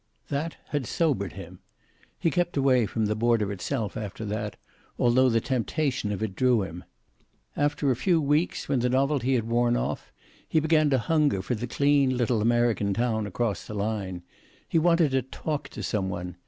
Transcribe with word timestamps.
That 0.29 0.57
had 0.69 0.87
sobered 0.87 1.33
him. 1.33 1.59
He 2.17 2.31
kept 2.31 2.57
away 2.57 2.87
from 2.87 3.05
the 3.05 3.13
border 3.13 3.51
itself 3.51 3.95
after 3.95 4.25
that, 4.25 4.57
although 4.97 5.29
the 5.29 5.39
temptation 5.39 6.11
of 6.11 6.23
it 6.23 6.35
drew 6.35 6.63
him. 6.63 6.85
After 7.55 7.91
a 7.91 7.95
few 7.95 8.19
weeks, 8.19 8.67
when 8.67 8.79
the 8.79 8.89
novelty 8.89 9.35
had 9.35 9.43
worn 9.47 9.77
off, 9.77 10.11
he 10.49 10.59
began 10.59 10.89
to 10.89 10.97
hunger 10.97 11.43
for 11.43 11.53
the 11.53 11.67
clean 11.67 12.17
little 12.17 12.41
American 12.41 12.95
town 12.95 13.27
across 13.27 13.67
the 13.67 13.75
line. 13.75 14.23
He 14.67 14.79
wanted 14.79 15.11
to 15.11 15.21
talk 15.21 15.69
to 15.69 15.83
some 15.83 16.09
one. 16.09 16.35